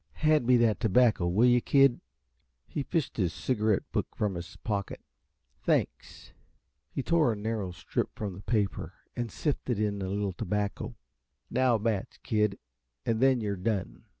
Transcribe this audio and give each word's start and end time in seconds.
"Hand 0.13 0.47
me 0.47 0.57
the 0.57 0.73
tobacco, 0.73 1.27
will 1.27 1.45
you, 1.45 1.61
kid?" 1.61 2.01
He 2.65 2.81
fished 2.81 3.17
his 3.17 3.31
cigarette 3.31 3.83
book 3.91 4.15
from 4.15 4.33
his 4.33 4.55
pocket. 4.63 4.99
"Thanks!" 5.63 6.33
He 6.89 7.03
tore 7.03 7.31
a 7.31 7.35
narrow 7.35 7.69
strip 7.69 8.09
from 8.15 8.33
the 8.33 8.41
paper 8.41 8.93
and 9.15 9.31
sifted 9.31 9.77
in 9.79 10.01
a 10.01 10.09
little 10.09 10.33
tobacco. 10.33 10.95
"Now 11.51 11.75
a 11.75 11.79
match, 11.79 12.19
kid, 12.23 12.57
and 13.05 13.19
then 13.19 13.41
you're 13.41 13.55
done." 13.55 14.05